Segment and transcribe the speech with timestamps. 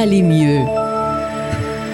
[0.00, 0.60] aller mieux.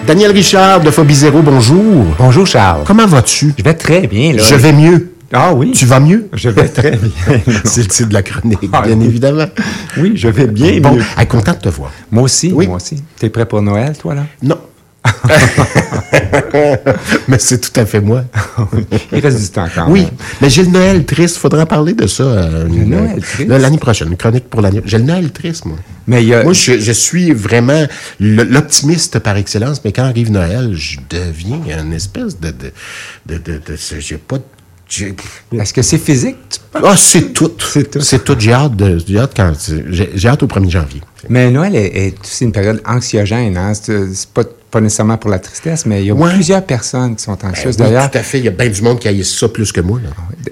[0.05, 2.05] Daniel Richard de Phobie Zéro, bonjour.
[2.17, 2.83] Bonjour Charles.
[2.85, 3.53] Comment vas-tu?
[3.57, 4.33] Je vais très bien.
[4.33, 4.41] Là.
[4.43, 5.11] Je vais mieux.
[5.33, 5.71] Ah oui?
[5.71, 6.29] Tu vas mieux?
[6.33, 7.11] Je vais très bien.
[7.65, 9.05] C'est le titre de la chronique, Ah, bien oui.
[9.05, 9.45] évidemment.
[9.97, 11.03] oui, je vais bien Bon, mieux.
[11.27, 11.91] content de te voir.
[12.11, 12.67] Moi aussi, Oui.
[12.67, 13.03] moi aussi.
[13.19, 14.23] T'es prêt pour Noël, toi, là?
[14.41, 14.57] Non.
[17.27, 18.23] mais c'est tout à fait moi.
[19.13, 20.09] Il reste du temps quand Oui, même.
[20.41, 21.37] mais j'ai le Noël triste.
[21.37, 22.23] Faudra parler de ça.
[22.23, 23.49] euh, une- Noël triste?
[23.49, 24.81] là, L'année prochaine, une chronique pour l'année.
[24.85, 25.77] J'ai le Noël triste, moi.
[26.07, 26.43] Mais il y a...
[26.43, 27.85] Moi, je, je suis vraiment
[28.19, 32.49] l'optimiste par excellence, mais quand arrive Noël, je deviens une espèce de...
[32.51, 34.37] de, de, de, j'ai pas...
[34.37, 36.37] de- Est-ce que c'est physique?
[36.73, 37.51] Ah, c'est tout.
[37.73, 38.01] C'est tout.
[38.01, 38.35] C'est tout.
[38.39, 39.51] J'ai hâte, de, j'ai hâte, quand,
[39.89, 41.01] j'ai, j'ai hâte au 1er janvier.
[41.29, 43.57] Mais Noël est, est aussi une période anxiogène.
[43.57, 43.73] Hein?
[43.73, 46.31] C'est c'est pas, pas nécessairement pour la tristesse, mais il y a Ouais.
[46.33, 47.75] plusieurs personnes qui sont anxieuses.
[47.79, 48.37] Oui, D'ailleurs, tout à fait.
[48.39, 49.99] Il y a bien du monde qui haït ça plus que moi.
[50.01, 50.09] là.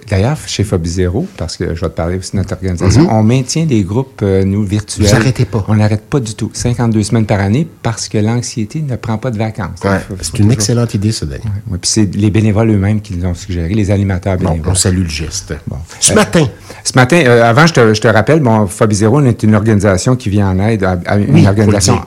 [0.10, 3.24] D'ailleurs, chez Phobie Zéro, parce que je vais te parler aussi de notre organisation, on
[3.24, 5.06] maintient des groupes, euh, nous, virtuels.
[5.06, 5.10] Mhm.
[5.12, 5.66] Vous arrêtez pas.
[5.68, 6.52] On n'arrête pas du tout.
[6.54, 9.80] 52 semaines par année parce que l'anxiété ne prend pas de vacances.
[9.84, 11.42] Ouais, c'est une toujours- excellente idée, ça, Daniel.
[11.70, 14.72] Ouais, puis c'est les bénévoles eux-mêmes qui l'ont suggéré, les animateurs Bon, bénévoles.
[14.72, 15.54] on salue le geste.
[15.68, 15.78] Bon.
[16.00, 16.48] Ce Euh, matin,
[16.84, 19.56] Ce matin, euh, avant, je te, je te rappelle, bon, Phobie Zéro on est une
[19.56, 22.00] organisation qui vient en aide, à, à une Oui, organisation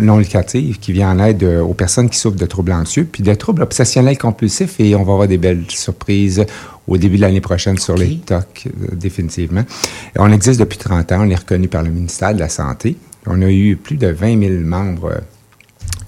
[0.00, 3.22] non lucratif qui vient en aide euh, aux personnes qui souffrent de troubles anxieux, puis
[3.22, 6.44] de troubles obsessionnels compulsifs, et on va avoir des belles surprises
[6.88, 9.60] au début de l'année prochaine sur les TOC, euh, définitivement.
[10.16, 12.96] Et on existe depuis 30 ans, on est reconnu par le ministère de la Santé.
[13.26, 15.18] On a eu plus de 20 000 membres euh,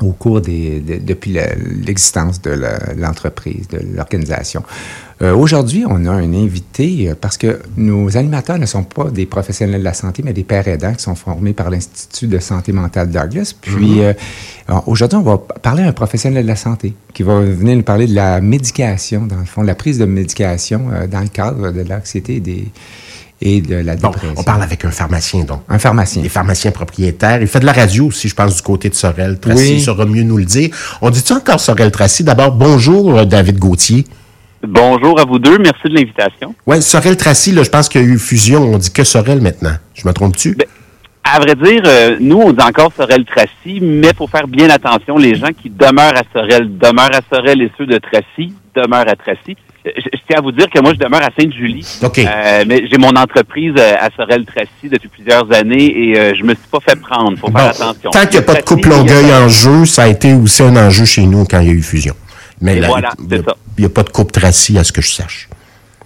[0.03, 1.37] au cours des, de- depuis
[1.84, 2.51] l'existence de
[2.97, 4.62] l'entreprise, de l'organisation.
[5.23, 9.27] Euh, Aujourd'hui, on a un invité euh, parce que nos animateurs ne sont pas des
[9.27, 12.73] professionnels de la santé, mais des pères aidants qui sont formés par l'Institut de santé
[12.73, 13.53] mentale Douglas.
[13.61, 14.15] Puis euh,
[14.67, 17.83] alors, aujourd'hui, on va parler à un professionnel de la santé qui va venir nous
[17.83, 21.70] parler de la médication, dans le fond, la prise de médication euh, dans le cadre
[21.70, 22.69] de l'anxiété et, des-
[23.42, 24.34] et de la bon, dépression.
[24.36, 25.62] on parle avec un pharmacien, donc.
[25.69, 26.22] Un pharmacien.
[26.22, 27.41] Des pharmaciens propriétaires.
[27.41, 29.38] Il fait de la radio aussi, je pense, du côté de Sorel.
[29.41, 29.80] Tracy Oui.
[29.80, 30.70] saura mieux nous le dire.
[31.00, 32.22] On dit-tu encore Sorel Tracy?
[32.24, 34.05] D'abord, bonjour, euh, David Gauthier.
[34.66, 36.55] Bonjour à vous deux, merci de l'invitation.
[36.67, 38.62] Oui, Sorel Tracy, là, je pense qu'il y a eu fusion.
[38.74, 39.74] On dit que Sorel maintenant.
[39.95, 40.55] Je me trompe-tu?
[40.55, 40.67] Ben,
[41.24, 45.17] À vrai dire, euh, nous, on dit encore Sorel-Tracy, mais il faut faire bien attention.
[45.17, 49.17] Les gens qui demeurent à Sorel demeurent à Sorel et ceux de Tracy demeurent à
[49.17, 49.56] Tracy.
[49.85, 51.86] Je, je tiens à vous dire que moi, je demeure à Sainte-Julie.
[52.27, 56.55] Euh, mais j'ai mon entreprise euh, à Sorel-Tracy depuis plusieurs années et euh, je me
[56.55, 57.39] suis pas fait prendre.
[57.39, 58.11] faut Bon, faire attention.
[58.11, 60.77] tant qu'il n'y a pas de couple Longueuil en jeu, ça a été aussi un
[60.77, 62.14] enjeu chez nous quand il y a eu fusion.
[62.61, 63.57] Mais là, voilà, il y a- c'est ça.
[63.79, 65.48] Il n'y a pas de couple Tracy, à ce que je sache.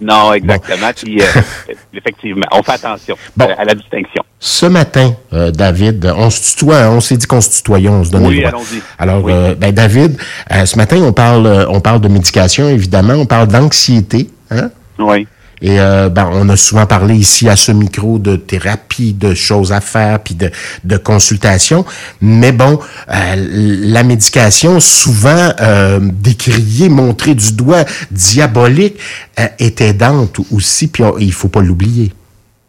[0.01, 0.91] Non, exactement.
[0.97, 1.27] Puis, euh,
[1.95, 3.47] effectivement, on fait attention Bon.
[3.49, 4.23] euh, à la distinction.
[4.41, 8.05] Ce matin, euh, David, on se tutoie, hein, on s'est dit qu'on se tutoyait, on
[8.05, 8.49] se donne Oui, le droit.
[8.61, 8.83] allons-y.
[8.99, 9.33] Alors, Oui.
[9.33, 10.19] euh, ben, David,
[10.53, 14.71] euh, ce matin, on parle, euh, on parle de médication, évidemment, on parle d'anxiété, hein?
[14.99, 15.27] Oui.
[15.65, 19.73] Et euh, ben, on a souvent parlé ici à ce micro de thérapie, de choses
[19.73, 20.51] à faire, puis de,
[20.85, 21.87] de consultation.
[22.21, 28.99] Mais bon, euh, la médication, souvent euh, décriée, montrée du doigt, diabolique,
[29.41, 32.13] euh, est aidante aussi, puis il faut pas l'oublier.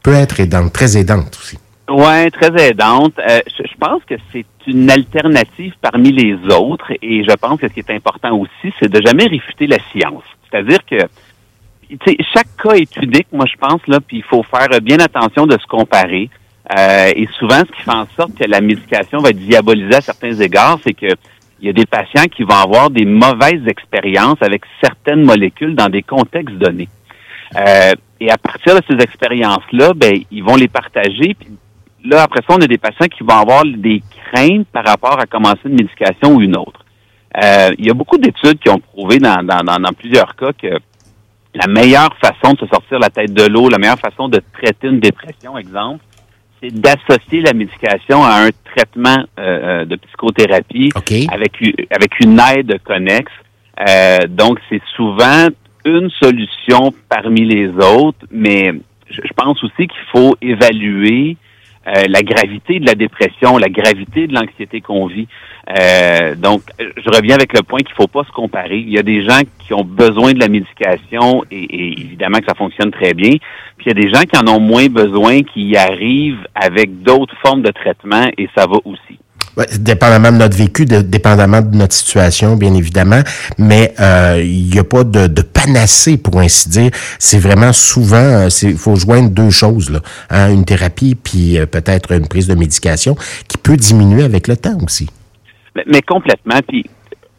[0.02, 1.58] Peut être aidante, très aidante aussi.
[1.90, 3.20] Oui, très aidante.
[3.20, 7.68] Euh, je, je pense que c'est une alternative parmi les autres et je pense que
[7.68, 10.24] ce qui est important aussi, c'est de jamais réfuter la science.
[10.50, 10.96] C'est-à-dire que
[12.34, 15.58] chaque cas est unique, moi je pense, là, puis il faut faire bien attention de
[15.58, 16.30] se comparer.
[16.78, 20.02] Euh, et souvent, ce qui fait en sorte que la médication va être diabolisée à
[20.02, 21.14] certains égards, c'est que
[21.62, 25.90] il y a des patients qui vont avoir des mauvaises expériences avec certaines molécules dans
[25.90, 26.90] des contextes donnés.
[27.56, 31.34] Euh, et à partir de ces expériences-là, ben, ils vont les partager.
[31.40, 31.50] Puis
[32.04, 35.26] là, après ça, on a des patients qui vont avoir des craintes par rapport à
[35.26, 36.84] commencer une médication ou une autre.
[37.42, 40.52] Euh, il y a beaucoup d'études qui ont prouvé dans, dans, dans, dans plusieurs cas
[40.54, 40.80] que
[41.56, 44.88] la meilleure façon de se sortir la tête de l'eau, la meilleure façon de traiter
[44.88, 46.04] une dépression, exemple,
[46.62, 51.12] c'est d'associer la médication à un traitement euh, euh, de psychothérapie OK?
[51.32, 51.54] avec,
[51.90, 53.32] avec une aide connexe.
[53.88, 55.48] Euh, donc, c'est souvent
[55.86, 58.74] une solution parmi les autres, mais
[59.10, 61.38] je, je pense aussi qu'il faut évaluer
[61.88, 65.28] euh, la gravité de la dépression, la gravité de l'anxiété qu'on vit.
[65.70, 68.78] Euh, donc, je reviens avec le point qu'il faut pas se comparer.
[68.78, 72.46] Il y a des gens qui ont besoin de la médication et, et évidemment que
[72.46, 73.32] ça fonctionne très bien.
[73.78, 77.02] Puis il y a des gens qui en ont moins besoin, qui y arrivent avec
[77.02, 79.20] d'autres formes de traitement et ça va aussi.
[79.80, 83.22] Dépendamment de notre vécu, dépendamment de notre situation, bien évidemment,
[83.58, 86.92] mais euh, il n'y a pas de, panacée, pour ainsi dire.
[87.20, 90.00] C'est vraiment souvent, il faut joindre deux choses, là,
[90.30, 93.16] hein, une thérapie puis euh, peut-être une prise de médication
[93.48, 95.10] qui peut diminuer avec le temps aussi.
[95.88, 96.60] Mais, complètement.
[96.68, 96.86] Puis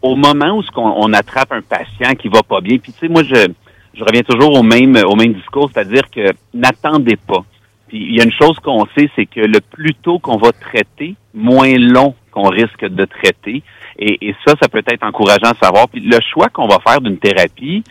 [0.02, 3.22] au moment où on attrape un patient qui va pas bien, puis tu sais, moi
[3.24, 3.48] je,
[3.94, 7.44] je reviens toujours au même au même discours, c'est-à-dire que n'attendez pas.
[7.88, 10.52] Puis il y a une chose qu'on sait, c'est que le plus tôt qu'on va
[10.52, 13.62] traiter, moins long qu'on risque de traiter.
[13.98, 15.86] Et, ça, ça peut être encourageant à savoir.
[15.94, 17.82] Le choix qu'on va faire d'une thérapie,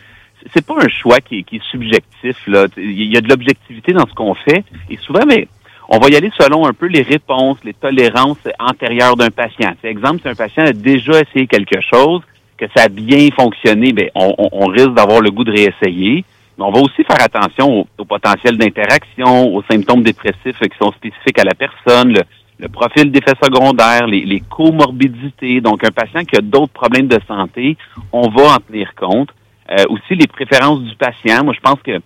[0.54, 2.36] c'est pas un choix qui, qui, est subjectif.
[2.46, 2.66] Là.
[2.76, 4.64] Il y a de l'objectivité dans ce qu'on fait.
[4.88, 5.48] Et souvent, mais
[5.88, 9.74] on va y aller selon un peu les réponses, les tolérances antérieures d'un patient.
[9.80, 12.22] Par exemple, si un patient a déjà essayé quelque chose,
[12.56, 16.24] que ça a bien fonctionné, bien, on, risque d'avoir le goût de réessayer.
[16.58, 21.38] Mais on va aussi faire attention au, potentiel d'interaction, aux symptômes dépressifs qui sont spécifiques
[21.38, 22.14] à la personne,
[22.58, 25.60] le, profil d'effets secondaires, les, les, comorbidités.
[25.60, 27.76] Donc, un patient qui a d'autres problèmes de santé,
[28.12, 29.28] on va en tenir compte.
[29.70, 31.44] Euh, aussi, les préférences du patient.
[31.44, 32.00] Moi, je pense que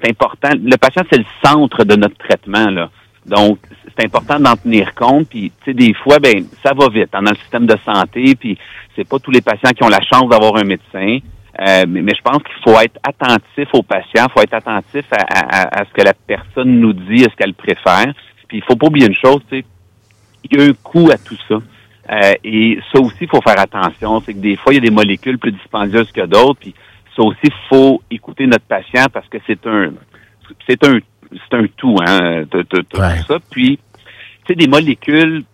[0.00, 0.50] c'est important.
[0.54, 2.70] Le patient, c'est le centre de notre traitement.
[2.70, 2.88] Là.
[3.26, 3.58] Donc,
[3.96, 5.28] c'est important d'en tenir compte.
[5.28, 8.34] Puis, tu sais, des fois, ben, ça va vite hein, dans le système de santé.
[8.34, 8.56] Puis,
[8.96, 11.18] c'est pas tous les patients qui ont la chance d'avoir un médecin.
[11.58, 15.84] Euh, mais, je pense qu'il faut être attentif aux patients, il faut être attentif à,
[15.84, 18.12] ce que la personne nous dit, à ce qu'elle préfère.
[18.48, 19.64] Puis, il faut pas oublier une chose, tu sais,
[20.44, 21.56] il y a un coût à tout ça.
[22.10, 24.20] Euh, et ça aussi, il faut faire attention.
[24.20, 26.58] C'est que des fois, il y a des molécules plus dispendieuses que d'autres.
[26.60, 26.74] Puis
[27.14, 29.92] ça aussi, il faut écouter notre patient parce que c'est un
[30.68, 30.98] c'est un
[31.32, 33.38] c'est un tout, hein, tout, ça.
[33.50, 35.44] Puis, tu sais, des molécules,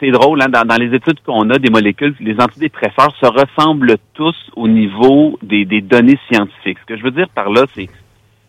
[0.00, 4.36] c'est drôle, hein, dans, les études qu'on a des molécules, les antidépresseurs se ressemblent tous
[4.54, 6.78] au niveau des, des données scientifiques.
[6.80, 7.88] Ce que je veux dire par là, c'est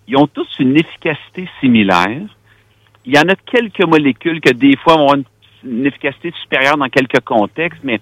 [0.10, 2.22] ils ont tous une efficacité similaire.
[3.06, 5.13] Il y en a quelques molécules que des fois ont
[5.63, 8.00] une, efficacité supérieure dans quelques contextes, mais,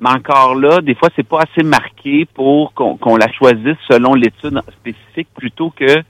[0.00, 4.58] mais encore là, des fois, c'est pas assez marqué pour qu'on la choisisse selon l'étude
[4.78, 6.02] spécifique plutôt que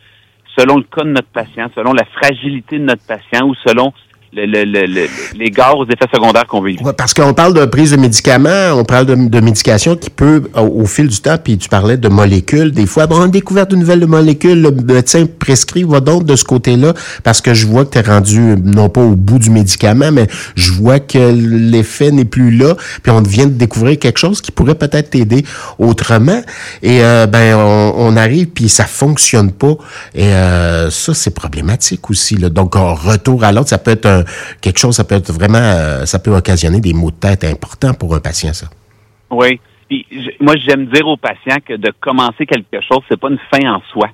[0.56, 3.92] selon le cas de notre patient, selon la fragilité de notre patient ou selon
[4.32, 6.84] le, le, le, les gares aux effets secondaires qu'on veut éviter.
[6.96, 10.86] parce qu'on parle de prise de médicaments, on parle de, de médication qui peut, au,
[10.86, 13.74] fil du temps, puis tu parlais de molécules, des fois, bon, on a découvert de
[13.74, 16.94] nouvelles molécules, le médecin prescrit, va donc de ce côté-là,
[17.24, 20.28] parce que je vois que tu es rendu, non pas au bout du médicament, mais
[20.54, 24.52] je vois que l'effet n'est plus là, puis on vient de découvrir quelque chose qui
[24.52, 25.44] pourrait peut-être t'aider
[25.78, 26.40] autrement,
[26.82, 29.74] et euh, ben, on, arrive, puis ça fonctionne pas,
[30.14, 32.48] et euh, ça, c'est problématique aussi, là.
[32.48, 34.19] Donc, retour à l'autre, ça peut être un
[34.60, 37.94] quelque chose, ça peut être vraiment, euh, ça peut occasionner des maux de tête importants
[37.94, 38.66] pour un patient, ça.
[39.30, 39.60] Oui.
[40.40, 43.82] moi, j'aime dire aux patients que de commencer quelque chose, c'est pas une fin en
[43.92, 44.08] soi.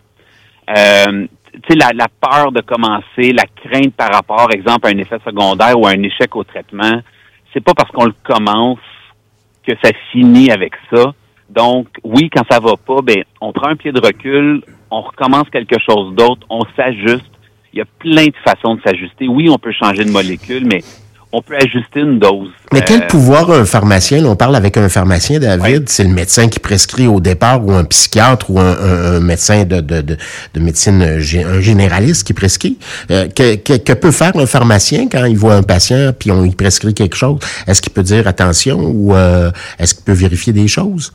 [0.76, 5.18] Euh, tu sais, la, peur de commencer, la crainte par rapport, exemple, à un effet
[5.24, 7.00] secondaire ou à un échec au traitement,
[7.52, 8.78] c'est pas parce qu'on le commence
[9.66, 11.12] que ça finit avec ça.
[11.48, 15.48] Donc, oui, quand ça va pas, ben, on prend un pied de recul, on recommence
[15.50, 17.30] quelque chose d'autre, on s'ajuste,
[17.76, 19.28] il y a plein de façons de s'ajuster.
[19.28, 20.82] Oui, on peut changer de molécule, mais
[21.30, 22.48] on peut ajuster une dose.
[22.72, 24.24] Mais quel euh, pouvoir a un pharmacien?
[24.24, 25.86] on parle avec un pharmacien, David.
[25.90, 30.16] C'est le médecin qui prescrit au départ ou un psychiatre ou un, médecin de, de,
[30.58, 32.78] médecine, un généraliste qui prescrit.
[33.10, 36.94] Euh, que, peut faire un pharmacien quand il voit un patient puis on lui prescrit
[36.94, 37.40] quelque chose?
[37.66, 41.12] Est-ce qu'il peut dire attention ou euh, est-ce qu'il peut vérifier des choses?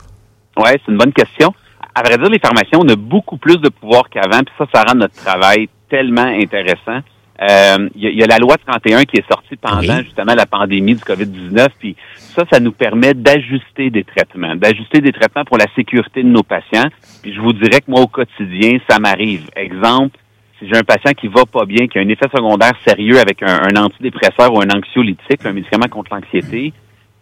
[0.56, 1.52] Oui, c'est une bonne question.
[1.92, 4.84] À vrai dire, les pharmaciens, on a beaucoup plus de pouvoir qu'avant, puis ça, ça
[4.84, 7.00] rend notre travail tellement intéressant.
[7.38, 11.02] Il euh, y, a la loi 31 qui est sortie pendant justement la pandémie du
[11.02, 16.22] COVID-19, puis ça, ça nous permet d'ajuster des traitements, d'ajuster des traitements pour la sécurité
[16.22, 16.88] de nos patients.
[17.22, 19.48] Puis je vous dirais que moi, au quotidien, ça m'arrive.
[19.56, 20.16] Exemple,
[20.58, 23.42] si j'ai un patient qui va pas bien, qui a un effet secondaire sérieux avec
[23.42, 26.72] un, un antidépresseur ou un anxiolytique, un médicament contre l'anxiété,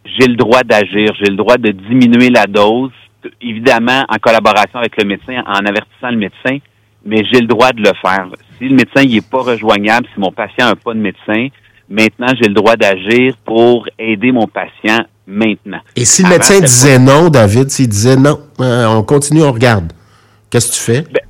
[0.04, 2.92] j'ai le droit d'agir, j'ai le droit de diminuer la dose,
[3.40, 6.58] évidemment en collaboration avec le médecin, en avertissant le médecin,
[7.04, 8.28] mais j'ai le droit de le faire.
[8.58, 11.48] Si le médecin n'est pas rejoignable, si mon patient n'a pas de médecin,
[11.88, 15.80] maintenant j'ai le droit d'agir pour aider mon patient maintenant.
[15.96, 19.92] Et si le médecin disait non, David, s'il disait non, euh, on continue, on regarde,
[20.50, 21.02] qu'est-ce que tu fais?
[21.12, 21.20] Ben,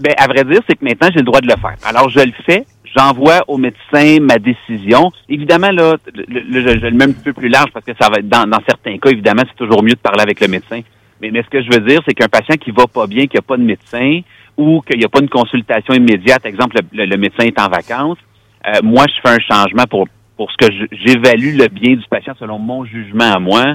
[0.00, 1.76] ben, à vrai dire, c'est que maintenant j'ai le droit de le faire.
[1.84, 2.64] Alors je le fais,
[2.96, 5.12] j'envoie au médecin ma décision.
[5.28, 8.18] Évidemment, là, le, je, le mets un petit peu plus large parce que ça va
[8.18, 10.80] être dans, dans certains cas, évidemment, c'est toujours mieux de parler avec le médecin.
[11.20, 13.36] Mais, mais ce que je veux dire, c'est qu'un patient qui va pas bien, qui
[13.36, 14.20] n'a pas de médecin,
[14.60, 18.18] ou qu'il n'y a pas une consultation immédiate, exemple, le, médecin est en vacances,
[18.66, 22.34] euh, moi, je fais un changement pour, pour ce que j'évalue le bien du patient
[22.38, 23.74] selon mon jugement à moi.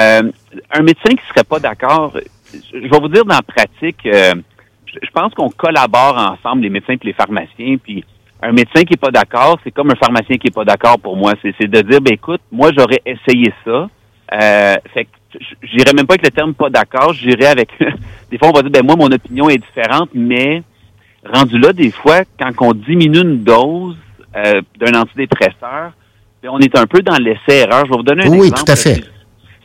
[0.00, 0.22] Euh,
[0.70, 2.16] un médecin qui serait pas d'accord,
[2.72, 4.34] je vais vous dire dans la pratique, euh,
[4.86, 8.04] je pense qu'on collabore ensemble, les médecins et les pharmaciens, puis
[8.40, 11.16] un médecin qui est pas d'accord, c'est comme un pharmacien qui est pas d'accord pour
[11.16, 11.34] moi.
[11.42, 13.88] C'est de dire, ben écoute, moi j'aurais essayé ça.
[14.32, 17.70] Euh, fait que j'irais même pas avec le terme pas d'accord, j'irais avec
[18.30, 20.62] des fois on va dire ben moi mon opinion est différente, mais
[21.24, 23.96] rendu là des fois quand on diminue une dose
[24.36, 25.92] euh, d'un antidépresseur,
[26.42, 27.84] ben, on est un peu dans l'essai-erreur.
[27.86, 28.42] Je vais vous donner un exemple.
[28.42, 29.04] Oui, tout à fait.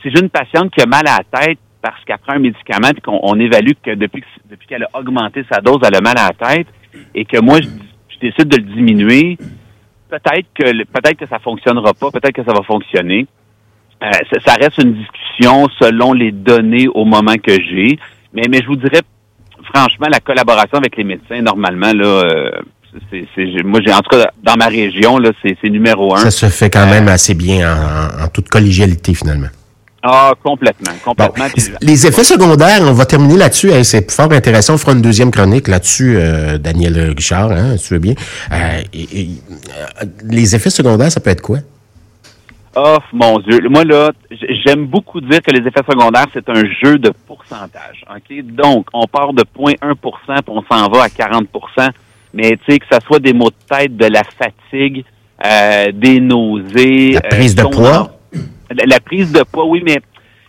[0.01, 2.89] Si j'ai une patiente qui a mal à la tête parce qu'elle prend un médicament
[2.89, 6.29] et qu'on évalue que depuis depuis qu'elle a augmenté sa dose, elle a mal à
[6.29, 6.67] la tête
[7.13, 7.67] et que moi je,
[8.19, 9.37] décide de le diminuer,
[10.09, 13.27] peut-être que peut-être que ça fonctionnera pas, peut-être que ça va fonctionner
[14.03, 17.97] Euh, ça, ça, reste une discussion selon les données au moment que j'ai.
[18.35, 19.01] Mais, mais je vous dirais,
[19.73, 22.51] franchement, la collaboration avec les médecins, normalement, là, euh,
[23.11, 26.19] c'est, moi, j'ai en tout cas dans ma région, là, c'est, numéro un.
[26.19, 29.49] Ça se fait quand même assez bien en, en toute collégialité, finalement.
[30.07, 31.45] Ah, complètement, complètement.
[31.81, 33.71] les effets secondaires, on va terminer là-dessus.
[33.83, 34.75] c'est fort intéressant.
[34.75, 38.13] On fera une deuxième chronique là-dessus, euh, Daniel Richard, hein, tu veux bien.
[38.51, 41.57] Euh, euh, les effets secondaires, ça peut être quoi?
[42.75, 43.59] Oh, mon Dieu.
[43.69, 44.11] Moi, là,
[44.65, 48.03] j'aime beaucoup dire que les effets secondaires, c'est un jeu de pourcentage.
[48.09, 48.41] OK?
[48.43, 51.89] Donc, on part de 0.1% puis on s'en va à 40%
[52.33, 55.05] Mais, tu sais, que ça soit des maux de tête, de la fatigue,
[55.93, 57.11] des nausées.
[57.13, 58.11] La prise de poids?
[58.69, 60.01] La, prise de poids, oui, mais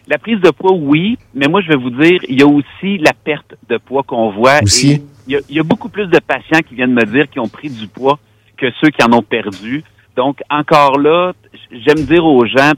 [0.09, 2.99] la prise de poids, oui, mais moi, je vais vous dire, il y a aussi
[2.99, 4.62] la perte de poids qu'on voit.
[4.62, 5.02] Aussi.
[5.28, 7.87] il, y a, beaucoup plus de patients qui viennent me dire qu'ils ont pris du
[7.87, 8.18] poids
[8.56, 9.85] que ceux qui en ont perdu.
[10.17, 11.33] Donc, encore là,
[11.71, 12.73] j'aime dire aux gens,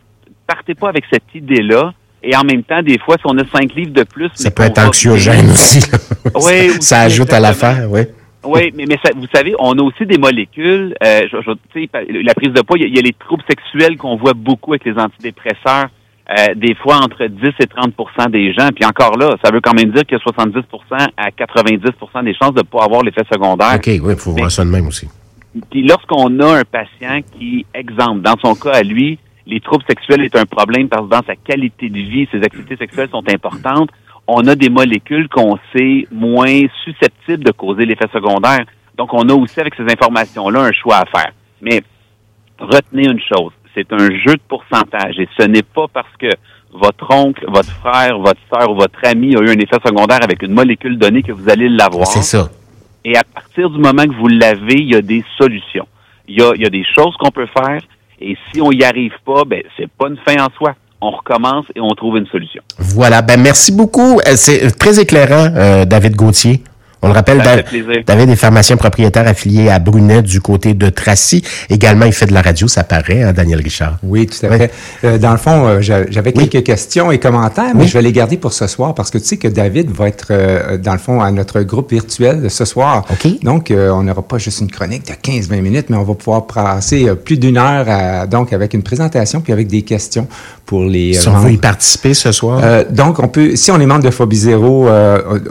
[0.46, 1.92] partez pas avec cette idée-là.
[2.22, 4.28] Et en même temps, des fois, si on a cinq livres de plus...
[4.34, 5.84] Ça peut être anxiogène aussi.
[6.34, 6.72] oui.
[6.80, 8.00] ça ajoute à l'affaire, oui.
[8.44, 10.94] Oui, mais, mais vous savez, on a aussi des molécules.
[11.02, 14.72] Euh, je, la prise de poids, il y, a, les troubles sexuels qu'on voit beaucoup
[14.72, 15.88] avec les antidépresseurs.
[16.30, 18.68] Euh, des fois entre 10 et 30% des gens.
[18.74, 20.62] Puis encore là, ça veut quand même dire qu'il y a 70%
[21.16, 23.76] à 90% des chances de ne pas avoir l'effet secondaire.
[23.76, 25.08] OK, oui, il faut voir ça de même aussi.
[25.70, 30.22] Puis lorsqu'on a un patient qui, exemple, dans son cas à lui, les troubles sexuels
[30.22, 33.90] est un problème parce que dans sa qualité de vie, ses activités sexuelles sont importantes,
[34.26, 38.64] on a des molécules qu'on sait moins susceptibles de causer l'effet secondaire.
[38.96, 41.32] Donc, on a aussi avec ces informations-là un choix à faire.
[41.62, 41.82] Mais
[42.58, 46.28] retenez une chose, c'est un jeu de pourcentage et ce n'est pas parce que
[46.72, 50.42] votre oncle, votre frère, votre soeur ou votre ami a eu un effet secondaire avec
[50.42, 52.06] une molécule donnée que vous allez l'avoir.
[52.06, 52.50] C'est ça.
[53.08, 55.86] Et à partir du moment que vous l'avez, il y a des solutions.
[56.28, 57.80] Il y a, il y a des choses qu'on peut faire
[58.20, 61.64] et si on n'y arrive pas, ben c'est pas une fin en soi on recommence
[61.74, 62.60] et on trouve une solution.
[62.78, 63.22] Voilà.
[63.22, 64.18] Ben, merci beaucoup.
[64.18, 66.62] Euh, c'est très éclairant, euh, David Gauthier.
[67.00, 67.40] On le rappelle,
[68.06, 71.44] David est pharmacien propriétaire affilié à Brunet du côté de Tracy.
[71.70, 73.98] Également, il fait de la radio, ça paraît, hein, Daniel Richard?
[74.02, 74.72] Oui, tout à fait.
[75.04, 78.36] Euh, dans le fond, euh, j'avais quelques questions et commentaires, mais je vais les garder
[78.36, 81.20] pour ce soir parce que tu sais que David va être, euh, dans le fond,
[81.20, 83.04] à notre groupe virtuel ce soir.
[83.10, 83.42] OK.
[83.42, 87.08] Donc, on n'aura pas juste une chronique de 15-20 minutes, mais on va pouvoir passer
[87.24, 90.26] plus d'une heure donc avec une présentation puis avec des questions
[90.66, 92.60] pour les Si on veut y participer ce soir?
[92.90, 94.88] donc, on peut, si on est membre de Phobie Zéro,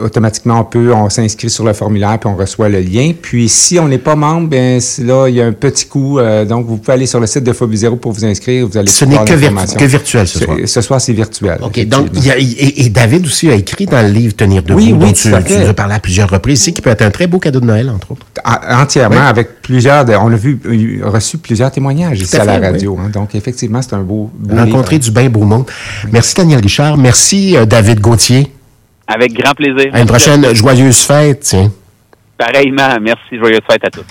[0.00, 3.12] automatiquement, on peut, on s'inscrit sur le formulaire, puis on reçoit le lien.
[3.20, 6.18] Puis si on n'est pas membre, bien là, il y a un petit coup.
[6.18, 8.66] Euh, donc, vous pouvez aller sur le site de Phobie Zéro pour vous inscrire.
[8.66, 10.56] Vous allez Ce n'est que, que, virtuel ce soir.
[10.64, 11.58] Ce soir, c'est virtuel.
[11.62, 11.86] OK.
[11.86, 15.12] Donc, y a, et, David aussi a écrit dans le livre Tenir debout, oui, dont
[15.12, 17.38] tu, tu nous as parlé à plusieurs reprises ici, qui peut être un très beau
[17.38, 18.26] cadeau de Noël, entre autres.
[18.44, 20.04] entièrement, avec plusieurs.
[20.22, 20.58] on a vu,
[21.04, 22.98] reçu plusieurs témoignages ici à la radio.
[23.00, 23.10] Hein.
[23.12, 25.66] donc, effectivement, c'est un beau, beau Rencontrer du bien beau monde.
[26.12, 26.96] Merci, Daniel Richard.
[26.96, 28.50] Merci, euh, David Gauthier.
[29.08, 29.90] Avec grand plaisir.
[29.94, 31.72] À une prochaine joyeuse fête, tiens.
[32.36, 32.98] Pareillement.
[33.00, 33.38] Merci.
[33.38, 34.04] Joyeuse fête à tous.